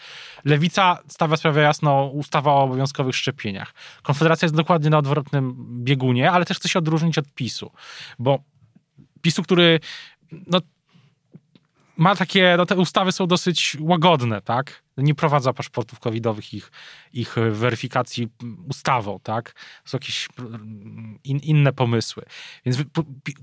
Lewica 0.45 0.97
stawia 1.07 1.37
sprawę 1.37 1.61
jasno 1.61 2.05
ustawa 2.05 2.51
o 2.51 2.63
obowiązkowych 2.63 3.15
szczepieniach. 3.15 3.73
Konfederacja 4.03 4.45
jest 4.45 4.55
dokładnie 4.55 4.89
na 4.89 4.97
odwrotnym 4.97 5.55
biegunie, 5.83 6.31
ale 6.31 6.45
też 6.45 6.57
chce 6.57 6.69
się 6.69 6.79
odróżnić 6.79 7.17
od 7.17 7.33
PiSu. 7.33 7.71
Bo 8.19 8.39
PiSu, 9.21 9.43
który 9.43 9.79
no, 10.47 10.61
ma 11.97 12.15
takie, 12.15 12.55
no 12.57 12.65
te 12.65 12.75
ustawy 12.75 13.11
są 13.11 13.27
dosyć 13.27 13.77
łagodne, 13.79 14.41
tak? 14.41 14.83
Nie 15.01 15.15
prowadza 15.15 15.53
paszportów 15.53 15.99
covidowych, 15.99 16.53
ich, 16.53 16.71
ich 17.13 17.35
weryfikacji 17.51 18.27
ustawą, 18.69 19.19
tak? 19.23 19.55
Są 19.85 19.95
jakieś 19.95 20.29
in, 21.23 21.37
inne 21.37 21.73
pomysły. 21.73 22.23
Więc 22.65 22.77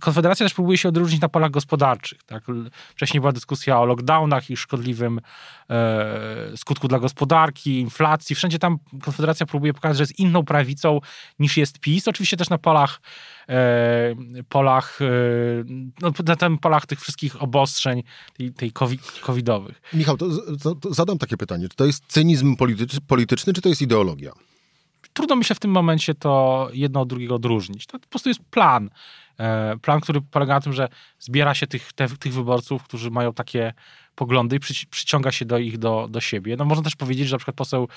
Konfederacja 0.01 0.47
też 0.47 0.55
próbuje 0.55 0.79
się 0.79 0.89
odróżnić 0.89 1.21
na 1.21 1.29
polach 1.29 1.51
gospodarczych, 1.51 2.23
tak? 2.23 2.45
Wcześniej 2.91 3.21
była 3.21 3.33
dyskusja 3.33 3.81
o 3.81 3.87
lockdownach 3.87 4.51
i 4.51 4.57
szkodliwym 4.57 5.21
e, 5.71 6.57
skutku 6.57 6.89
dla 6.89 6.99
gospodarki, 6.99 7.81
inflacji. 7.81 8.37
Wszędzie 8.37 8.59
tam 8.59 8.79
Konfederacja 9.03 9.47
próbuje 9.47 9.75
pokazać, 9.75 9.97
że 9.97 10.03
jest 10.03 10.19
inną 10.19 10.45
prawicą 10.45 11.01
niż 11.39 11.57
jest 11.57 11.79
PiS. 11.79 12.09
Oczywiście 12.09 12.37
też 12.37 12.51
na 12.51 12.59
polach 12.59 13.01
e, 13.49 14.15
polach, 14.49 14.99
e, 15.03 15.07
no, 16.01 16.13
na 16.27 16.37
tym 16.37 16.59
polach 16.59 16.87
tych 16.87 17.01
wszystkich 17.01 17.43
obostrzeń, 17.43 18.03
tej, 18.37 18.53
tej 18.53 18.73
covidowych. 19.23 19.83
Michał, 19.93 20.17
to, 20.17 20.27
to, 20.63 20.75
to 20.75 20.95
zadam 20.95 21.19
takie 21.19 21.37
pytanie. 21.37 21.46
Czy 21.47 21.77
to 21.77 21.87
jest 21.87 22.05
cynizm 22.09 22.57
polityczny 23.07 23.53
czy 23.53 23.63
to 23.63 23.69
jest 23.69 23.83
ideologia? 23.83 24.33
Trudno 25.13 25.37
mi 25.37 25.45
się 25.45 25.55
w 25.55 25.61
tym 25.61 25.71
momencie 25.71 26.15
to 26.15 26.69
jedno 26.73 27.01
od 27.01 27.09
drugiego 27.09 27.35
odróżnić. 27.35 27.87
To 27.87 27.99
po 27.99 28.09
prostu 28.09 28.29
jest 28.29 28.41
plan. 28.51 28.91
E, 29.39 29.77
plan, 29.83 30.01
który 30.01 30.21
polega 30.21 30.55
na 30.55 30.61
tym, 30.61 30.73
że 30.73 30.89
zbiera 31.19 31.55
się 31.55 31.67
tych, 31.67 31.93
te, 31.93 32.09
tych 32.09 32.35
wyborców, 32.35 32.83
którzy 32.83 33.11
mają 33.11 33.33
takie 33.33 33.73
poglądy 34.15 34.57
i 34.57 34.61
przy, 34.61 34.87
przyciąga 34.87 35.33
się 35.33 35.45
do 35.45 35.59
ich 35.59 35.79
do, 35.79 36.07
do 36.11 36.21
siebie. 36.21 36.57
No 36.57 36.65
można 36.65 36.85
też 36.85 36.97
powiedzieć, 36.97 37.29
że 37.29 37.35
na 37.35 37.39
przykład 37.39 37.57
poseł 37.57 37.89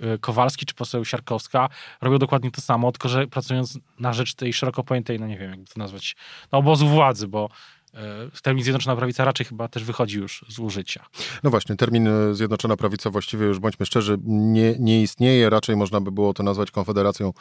e, 0.00 0.18
Kowalski 0.18 0.66
czy 0.66 0.74
poseł 0.74 1.04
Siarkowska 1.04 1.68
robią 2.00 2.18
dokładnie 2.18 2.50
to 2.50 2.60
samo, 2.60 2.92
tylko 2.92 3.08
że 3.08 3.26
pracując 3.26 3.78
na 3.98 4.12
rzecz 4.12 4.34
tej 4.34 4.52
szeroko 4.52 4.84
pojętej, 4.84 5.20
no 5.20 5.26
nie 5.26 5.38
wiem, 5.38 5.50
jak 5.50 5.68
to 5.74 5.78
nazwać, 5.80 6.16
no 6.52 6.58
obozu 6.58 6.88
władzy, 6.88 7.28
bo 7.28 7.50
E, 7.98 8.40
termin 8.42 8.64
Zjednoczona 8.64 8.96
Prawica 8.96 9.24
raczej 9.24 9.46
chyba 9.46 9.68
też 9.68 9.84
wychodzi 9.84 10.18
już 10.18 10.44
z 10.48 10.58
użycia. 10.58 11.04
No 11.42 11.50
właśnie, 11.50 11.76
termin 11.76 12.08
e, 12.08 12.34
Zjednoczona 12.34 12.76
Prawica 12.76 13.10
właściwie 13.10 13.46
już, 13.46 13.58
bądźmy 13.58 13.86
szczerzy, 13.86 14.18
nie, 14.24 14.74
nie 14.78 15.02
istnieje. 15.02 15.50
Raczej 15.50 15.76
można 15.76 16.00
by 16.00 16.12
było 16.12 16.34
to 16.34 16.42
nazwać 16.42 16.70
konfederacją 16.70 17.32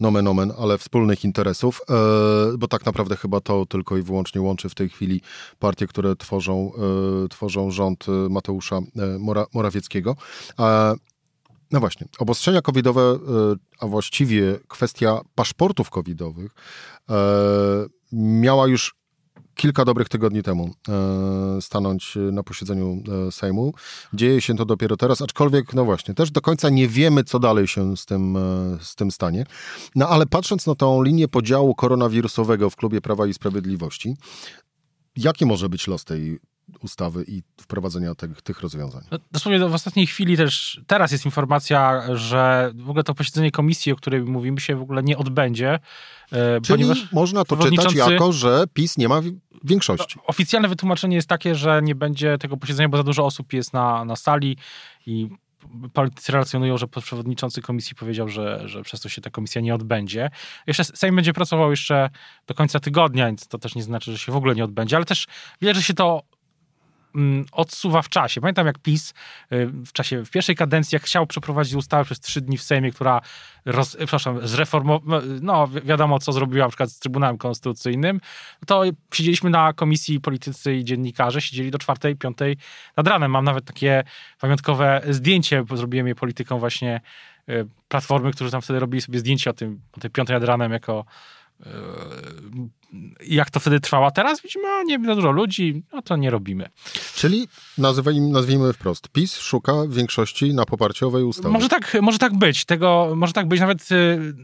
nomen 0.00 0.28
omen, 0.28 0.52
ale 0.58 0.78
wspólnych 0.78 1.24
interesów, 1.24 1.80
e, 1.90 1.94
bo 2.58 2.68
tak 2.68 2.86
naprawdę 2.86 3.16
chyba 3.16 3.40
to 3.40 3.66
tylko 3.66 3.96
i 3.96 4.02
wyłącznie 4.02 4.40
łączy 4.40 4.68
w 4.68 4.74
tej 4.74 4.88
chwili 4.88 5.20
partie, 5.58 5.86
które 5.86 6.16
tworzą, 6.16 6.72
tworzą 7.30 7.70
rząd 7.70 8.06
Mateusza 8.30 8.80
Mora, 9.18 9.46
Morawieckiego. 9.54 10.16
No 11.70 11.80
właśnie, 11.80 12.06
obostrzenia 12.18 12.62
covidowe, 12.62 13.18
a 13.80 13.86
właściwie 13.86 14.58
kwestia 14.68 15.20
paszportów 15.34 15.90
covidowych 15.90 16.54
miała 18.12 18.68
już 18.68 18.97
kilka 19.58 19.84
dobrych 19.84 20.08
tygodni 20.08 20.42
temu 20.42 20.70
e, 20.88 21.60
stanąć 21.60 22.18
na 22.32 22.42
posiedzeniu 22.42 23.02
e, 23.28 23.32
Sejmu. 23.32 23.72
Dzieje 24.12 24.40
się 24.40 24.56
to 24.56 24.64
dopiero 24.64 24.96
teraz, 24.96 25.22
aczkolwiek, 25.22 25.74
no 25.74 25.84
właśnie, 25.84 26.14
też 26.14 26.30
do 26.30 26.40
końca 26.40 26.70
nie 26.70 26.88
wiemy, 26.88 27.24
co 27.24 27.38
dalej 27.38 27.68
się 27.68 27.96
z 27.96 28.06
tym, 28.06 28.36
e, 28.36 28.40
z 28.80 28.94
tym 28.94 29.10
stanie. 29.10 29.44
No 29.94 30.08
ale 30.08 30.26
patrząc 30.26 30.66
na 30.66 30.74
tą 30.74 31.02
linię 31.02 31.28
podziału 31.28 31.74
koronawirusowego 31.74 32.70
w 32.70 32.76
Klubie 32.76 33.00
Prawa 33.00 33.26
i 33.26 33.34
Sprawiedliwości, 33.34 34.16
jaki 35.16 35.46
może 35.46 35.68
być 35.68 35.86
los 35.86 36.04
tej 36.04 36.38
ustawy 36.82 37.24
i 37.28 37.42
wprowadzenia 37.60 38.14
tych, 38.14 38.42
tych 38.42 38.60
rozwiązań. 38.60 39.02
No, 39.10 39.18
dosłownie 39.32 39.68
w 39.68 39.74
ostatniej 39.74 40.06
chwili 40.06 40.36
też, 40.36 40.80
teraz 40.86 41.12
jest 41.12 41.24
informacja, 41.24 42.02
że 42.16 42.72
w 42.74 42.90
ogóle 42.90 43.04
to 43.04 43.14
posiedzenie 43.14 43.50
komisji, 43.50 43.92
o 43.92 43.96
której 43.96 44.22
mówimy 44.22 44.60
się 44.60 44.76
w 44.76 44.82
ogóle 44.82 45.02
nie 45.02 45.18
odbędzie. 45.18 45.78
Czyli 46.62 46.84
można 47.12 47.44
to 47.44 47.56
czytać 47.56 47.94
jako, 47.94 48.32
że 48.32 48.64
PiS 48.72 48.98
nie 48.98 49.08
ma 49.08 49.20
większości. 49.64 50.14
No, 50.16 50.22
oficjalne 50.26 50.68
wytłumaczenie 50.68 51.16
jest 51.16 51.28
takie, 51.28 51.54
że 51.54 51.80
nie 51.82 51.94
będzie 51.94 52.38
tego 52.38 52.56
posiedzenia, 52.56 52.88
bo 52.88 52.96
za 52.96 53.02
dużo 53.02 53.26
osób 53.26 53.52
jest 53.52 53.72
na, 53.72 54.04
na 54.04 54.16
sali 54.16 54.56
i 55.06 55.28
politycy 55.92 56.32
relacjonują, 56.32 56.78
że 56.78 56.88
przewodniczący 56.88 57.62
komisji 57.62 57.96
powiedział, 57.96 58.28
że, 58.28 58.68
że 58.68 58.82
przez 58.82 59.00
to 59.00 59.08
się 59.08 59.20
ta 59.20 59.30
komisja 59.30 59.60
nie 59.60 59.74
odbędzie. 59.74 60.30
Jeszcze 60.66 60.84
Sejm 60.84 61.16
będzie 61.16 61.32
pracował 61.32 61.70
jeszcze 61.70 62.10
do 62.46 62.54
końca 62.54 62.80
tygodnia, 62.80 63.26
więc 63.26 63.48
to 63.48 63.58
też 63.58 63.74
nie 63.74 63.82
znaczy, 63.82 64.12
że 64.12 64.18
się 64.18 64.32
w 64.32 64.36
ogóle 64.36 64.54
nie 64.54 64.64
odbędzie, 64.64 64.96
ale 64.96 65.04
też 65.04 65.26
widać, 65.60 65.76
że 65.76 65.82
się 65.82 65.94
to 65.94 66.22
odsuwa 67.52 68.02
w 68.02 68.08
czasie. 68.08 68.40
Pamiętam 68.40 68.66
jak 68.66 68.78
PiS 68.78 69.14
y, 69.52 69.66
w 69.66 69.92
czasie, 69.92 70.24
w 70.24 70.30
pierwszej 70.30 70.56
kadencji, 70.56 70.96
jak 70.96 71.02
chciał 71.02 71.26
przeprowadzić 71.26 71.74
ustawę 71.74 72.04
przez 72.04 72.20
trzy 72.20 72.40
dni 72.40 72.58
w 72.58 72.62
Sejmie, 72.62 72.92
która, 72.92 73.20
roz, 73.64 73.96
przepraszam, 73.96 74.46
zreformowała, 74.48 75.22
no 75.40 75.68
wiadomo 75.68 76.18
co 76.18 76.32
zrobiła 76.32 76.64
na 76.64 76.68
przykład 76.68 76.90
z 76.90 76.98
Trybunałem 76.98 77.38
Konstytucyjnym, 77.38 78.20
to 78.66 78.82
siedzieliśmy 79.14 79.50
na 79.50 79.72
komisji 79.72 80.20
politycy 80.20 80.74
i 80.74 80.84
dziennikarze, 80.84 81.40
siedzieli 81.40 81.70
do 81.70 81.78
czwartej, 81.78 82.16
piątej 82.16 82.56
nad 82.96 83.08
ranem. 83.08 83.30
Mam 83.30 83.44
nawet 83.44 83.64
takie 83.64 84.04
pamiątkowe 84.40 85.02
zdjęcie, 85.08 85.64
bo 85.64 85.76
zrobiłem 85.76 86.08
je 86.08 86.14
polityką 86.14 86.58
właśnie 86.58 87.00
y, 87.48 87.68
Platformy, 87.88 88.32
którzy 88.32 88.50
tam 88.50 88.62
wtedy 88.62 88.80
robili 88.80 89.00
sobie 89.00 89.18
zdjęcie 89.18 89.50
o 89.50 89.52
tym, 89.52 89.80
o 89.92 90.00
tej 90.00 90.10
piątej 90.10 90.34
nad 90.34 90.44
ranem 90.44 90.72
jako 90.72 91.04
jak 93.26 93.50
to 93.50 93.60
wtedy 93.60 93.80
trwało. 93.80 94.10
Teraz 94.10 94.42
widzimy, 94.42 94.68
a 94.68 94.82
nie 94.82 94.98
dużo 94.98 95.30
ludzi, 95.30 95.82
no 95.92 96.02
to 96.02 96.16
nie 96.16 96.30
robimy. 96.30 96.68
Czyli 97.14 97.48
nazwijmy, 97.78 98.28
nazwijmy 98.28 98.72
wprost, 98.72 99.08
PiS 99.08 99.38
szuka 99.38 99.72
większości 99.88 100.54
na 100.54 100.64
poparcie 100.64 101.06
owej 101.06 101.24
ustawy. 101.24 101.48
Może 101.48 101.68
tak, 101.68 101.96
może 102.02 102.18
tak 102.18 102.38
być. 102.38 102.64
Tego, 102.64 103.12
może 103.16 103.32
tak 103.32 103.48
być 103.48 103.60
nawet 103.60 103.92
y, 103.92 104.34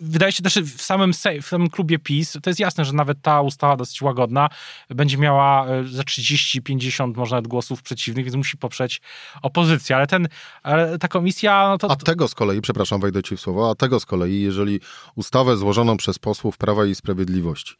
wydaje 0.00 0.32
się 0.32 0.42
też 0.42 0.54
w 0.54 0.82
samym, 0.82 1.12
w 1.42 1.46
samym 1.46 1.70
klubie 1.70 1.98
PiS, 1.98 2.38
to 2.42 2.50
jest 2.50 2.60
jasne, 2.60 2.84
że 2.84 2.92
nawet 2.92 3.22
ta 3.22 3.40
ustawa 3.40 3.76
dosyć 3.76 4.02
łagodna 4.02 4.48
będzie 4.90 5.18
miała 5.18 5.66
e, 5.66 5.84
za 5.84 6.02
30-50 6.02 7.16
może 7.16 7.34
nawet 7.36 7.48
głosów 7.48 7.82
przeciwnych, 7.82 8.24
więc 8.24 8.36
musi 8.36 8.56
poprzeć 8.56 9.00
opozycję, 9.42 9.96
ale 9.96 10.06
ten, 10.06 10.28
ale 10.62 10.98
ta 10.98 11.08
komisja... 11.08 11.68
No 11.68 11.78
to... 11.78 11.90
A 11.90 11.96
tego 11.96 12.28
z 12.28 12.34
kolei, 12.34 12.60
przepraszam, 12.60 13.00
wejdę 13.00 13.22
ci 13.22 13.36
w 13.36 13.40
słowo, 13.40 13.70
a 13.70 13.74
tego 13.74 14.00
z 14.00 14.06
kolei, 14.06 14.40
jeżeli 14.40 14.80
ustawę 15.14 15.56
złożoną 15.56 15.96
przez 15.96 16.18
posłów 16.18 16.58
Prawa 16.58 16.86
i 16.86 16.94
Sprawiedliwości 16.94 17.74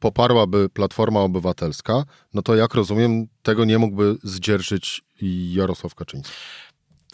poparłaby 0.00 0.68
Platforma 0.68 1.20
Obywatelska, 1.20 2.04
no 2.34 2.42
to 2.42 2.54
jak 2.54 2.74
rozumiem, 2.74 3.26
tego 3.42 3.64
nie 3.64 3.78
mógłby 3.78 4.16
zdzierżyć 4.22 5.02
Jarosław 5.52 5.94
Kaczyński. 5.94 6.34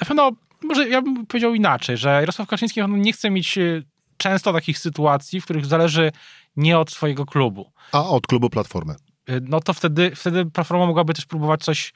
Na 0.01 0.07
pewno 0.07 0.31
może 0.63 0.89
ja 0.89 1.03
bym 1.03 1.27
powiedział 1.27 1.55
inaczej, 1.55 1.97
że 1.97 2.09
Jarosław 2.09 2.49
Kaczyński 2.49 2.81
nie 2.89 3.13
chce 3.13 3.31
mieć 3.31 3.59
y, 3.59 3.83
często 4.17 4.53
takich 4.53 4.79
sytuacji, 4.79 5.41
w 5.41 5.45
których 5.45 5.67
zależy 5.67 6.13
nie 6.57 6.79
od 6.79 6.91
swojego 6.91 7.27
klubu. 7.27 7.73
A 7.93 8.09
od 8.09 8.27
klubu 8.27 8.51
Platformy. 8.51 8.95
Y, 9.31 9.41
no 9.43 9.61
to 9.61 9.75
wtedy, 9.75 10.13
wtedy 10.17 10.47
Platforma 10.47 10.87
mogłaby 10.87 11.15
też 11.15 11.27
próbować 11.27 11.65
coś 11.65 11.93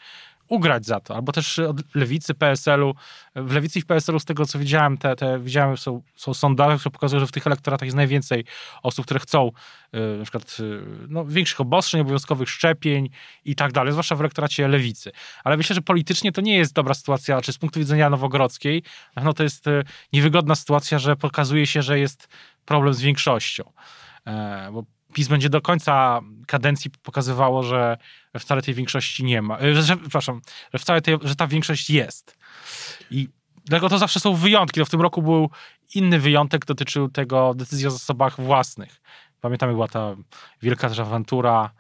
ugrać 0.48 0.86
za 0.86 1.00
to, 1.00 1.14
albo 1.14 1.32
też 1.32 1.58
od 1.58 1.94
lewicy, 1.94 2.34
PSL-u. 2.34 2.94
W 3.36 3.52
lewicy 3.52 3.78
i 3.78 3.82
w 3.82 3.86
PSL-u 3.86 4.20
z 4.20 4.24
tego, 4.24 4.46
co 4.46 4.58
widziałem, 4.58 4.98
te, 4.98 5.16
te 5.16 5.38
widziałem, 5.38 5.76
są, 5.76 6.02
są 6.16 6.34
sondaże, 6.34 6.78
które 6.78 6.90
pokazują, 6.90 7.20
że 7.20 7.26
w 7.26 7.32
tych 7.32 7.46
elektoratach 7.46 7.86
jest 7.86 7.96
najwięcej 7.96 8.44
osób, 8.82 9.04
które 9.04 9.20
chcą 9.20 9.50
y, 9.94 10.18
na 10.18 10.22
przykład 10.22 10.56
y, 10.60 10.80
no, 11.08 11.24
większych 11.24 11.60
obostrzeń, 11.60 12.00
obowiązkowych 12.00 12.50
szczepień 12.50 13.10
i 13.44 13.54
tak 13.54 13.72
dalej, 13.72 13.92
zwłaszcza 13.92 14.16
w 14.16 14.20
elektoracie 14.20 14.68
lewicy. 14.68 15.12
Ale 15.44 15.56
myślę, 15.56 15.74
że 15.74 15.82
politycznie 15.82 16.32
to 16.32 16.40
nie 16.40 16.56
jest 16.56 16.72
dobra 16.72 16.94
sytuacja, 16.94 17.40
czy 17.40 17.52
z 17.52 17.58
punktu 17.58 17.80
widzenia 17.80 18.10
Nowogrodzkiej, 18.10 18.82
no 19.24 19.32
to 19.32 19.42
jest 19.42 19.66
y, 19.66 19.84
niewygodna 20.12 20.54
sytuacja, 20.54 20.98
że 20.98 21.16
pokazuje 21.16 21.66
się, 21.66 21.82
że 21.82 21.98
jest 21.98 22.28
problem 22.64 22.94
z 22.94 23.00
większością. 23.00 23.72
E, 24.26 24.70
bo 24.72 24.84
PiS 25.14 25.28
będzie 25.28 25.48
do 25.48 25.60
końca 25.60 26.20
kadencji 26.46 26.90
pokazywało, 26.90 27.62
że 27.62 27.96
wcale 28.38 28.62
tej 28.62 28.74
większości 28.74 29.24
nie 29.24 29.42
ma. 29.42 29.58
Że, 29.60 29.82
że, 29.82 29.96
przepraszam, 29.96 30.40
że 30.72 30.78
wcale 30.78 31.00
tej, 31.00 31.16
że 31.22 31.36
ta 31.36 31.46
większość 31.46 31.90
jest. 31.90 32.36
I 33.10 33.28
dlatego 33.64 33.88
to 33.88 33.98
zawsze 33.98 34.20
są 34.20 34.34
wyjątki. 34.34 34.80
No 34.80 34.86
w 34.86 34.90
tym 34.90 35.00
roku 35.00 35.22
był 35.22 35.50
inny 35.94 36.20
wyjątek, 36.20 36.64
dotyczył 36.64 37.08
tego 37.08 37.54
decyzji 37.54 37.86
o 37.86 37.90
zasobach 37.90 38.40
własnych. 38.40 39.00
Pamiętamy, 39.40 39.72
była 39.72 39.88
ta 39.88 40.16
wielka 40.62 40.88
też 40.88 40.98
awantura, 40.98 41.70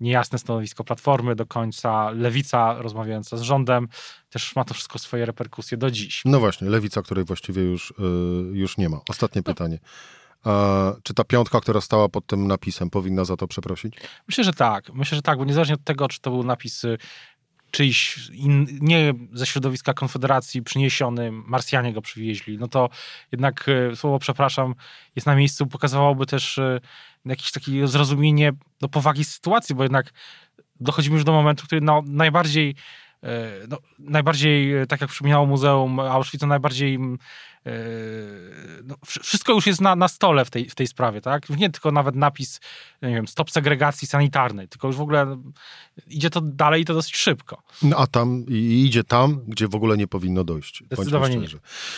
niejasne 0.00 0.38
stanowisko 0.38 0.84
Platformy 0.84 1.34
do 1.34 1.46
końca, 1.46 2.10
Lewica 2.10 2.74
rozmawiająca 2.82 3.36
z 3.36 3.42
rządem, 3.42 3.88
też 4.30 4.56
ma 4.56 4.64
to 4.64 4.74
wszystko 4.74 4.98
swoje 4.98 5.26
reperkusje 5.26 5.78
do 5.78 5.90
dziś. 5.90 6.22
No 6.24 6.40
właśnie, 6.40 6.68
Lewica, 6.68 7.02
której 7.02 7.24
właściwie 7.24 7.62
już, 7.62 7.94
yy, 7.98 8.58
już 8.58 8.76
nie 8.76 8.88
ma. 8.88 9.00
Ostatnie 9.08 9.42
no. 9.46 9.54
pytanie. 9.54 9.78
Czy 11.02 11.14
ta 11.14 11.24
piątka, 11.24 11.60
która 11.60 11.80
stała 11.80 12.08
pod 12.08 12.26
tym 12.26 12.46
napisem, 12.46 12.90
powinna 12.90 13.24
za 13.24 13.36
to 13.36 13.46
przeprosić? 13.46 13.94
Myślę, 14.28 14.44
że 14.44 14.52
tak. 14.52 14.92
Myślę, 14.92 15.16
że 15.16 15.22
tak, 15.22 15.38
bo 15.38 15.44
niezależnie 15.44 15.74
od 15.74 15.84
tego, 15.84 16.08
czy 16.08 16.20
to 16.20 16.30
był 16.30 16.44
napis 16.44 16.84
y, 16.84 16.98
czyjś 17.70 18.28
in, 18.32 18.66
nie 18.80 19.14
ze 19.32 19.46
środowiska 19.46 19.94
Konfederacji 19.94 20.62
przyniesiony, 20.62 21.32
Marsjanie 21.32 21.92
go 21.92 22.02
przywieźli, 22.02 22.58
no 22.58 22.68
to 22.68 22.88
jednak 23.32 23.68
y, 23.92 23.96
słowo 23.96 24.18
przepraszam 24.18 24.74
jest 25.16 25.26
na 25.26 25.34
miejscu, 25.34 25.66
pokazywałoby 25.66 26.26
też 26.26 26.58
y, 26.58 26.80
jakieś 27.24 27.52
takie 27.52 27.86
zrozumienie 27.86 28.52
do 28.80 28.88
powagi 28.88 29.24
sytuacji, 29.24 29.74
bo 29.74 29.82
jednak 29.82 30.12
dochodzimy 30.80 31.14
już 31.14 31.24
do 31.24 31.32
momentu, 31.32 31.66
który 31.66 31.80
no, 31.80 32.02
najbardziej 32.06 32.74
no, 33.68 33.78
najbardziej, 33.98 34.86
tak 34.88 35.00
jak 35.00 35.10
przypomniało 35.10 35.46
Muzeum 35.46 36.00
Auschwitz, 36.00 36.42
najbardziej 36.42 36.98
Yy, 37.66 37.72
no, 38.84 38.96
wszystko 39.22 39.52
już 39.52 39.66
jest 39.66 39.80
na, 39.80 39.96
na 39.96 40.08
stole 40.08 40.44
w 40.44 40.50
tej, 40.50 40.68
w 40.68 40.74
tej 40.74 40.86
sprawie, 40.86 41.20
tak? 41.20 41.50
Nie 41.50 41.70
tylko 41.70 41.92
nawet 41.92 42.16
napis, 42.16 42.60
nie 43.02 43.14
wiem, 43.14 43.28
stop 43.28 43.50
segregacji 43.50 44.08
sanitarnej, 44.08 44.68
tylko 44.68 44.86
już 44.86 44.96
w 44.96 45.00
ogóle 45.00 45.26
no, 45.26 45.36
idzie 46.06 46.30
to 46.30 46.40
dalej 46.40 46.82
i 46.82 46.84
to 46.84 46.94
dosyć 46.94 47.16
szybko. 47.16 47.62
No, 47.82 47.96
a 47.96 48.06
tam 48.06 48.44
i 48.48 48.84
idzie 48.86 49.04
tam, 49.04 49.40
gdzie 49.46 49.68
w 49.68 49.74
ogóle 49.74 49.96
nie 49.96 50.06
powinno 50.06 50.44
dojść. 50.44 50.82
Zdecydowanie 50.86 51.36
nie. 51.36 51.48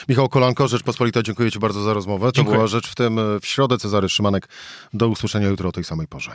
Michał 0.09 0.29
Kolanko, 0.29 0.69
Rzeczpospolita, 0.69 1.23
dziękuję 1.23 1.51
Ci 1.51 1.59
bardzo 1.59 1.83
za 1.83 1.95
rozmowę. 1.95 2.27
To 2.27 2.33
dziękuję. 2.33 2.57
była 2.57 2.67
rzecz 2.67 2.89
w 2.91 2.95
tym 2.95 3.21
w 3.41 3.47
środę. 3.47 3.79
Cezary 3.79 4.09
Szymanek. 4.09 4.49
Do 4.93 5.09
usłyszenia 5.09 5.49
jutro 5.49 5.69
o 5.69 5.73
tej 5.73 5.85
samej 5.85 6.07
porze. 6.07 6.35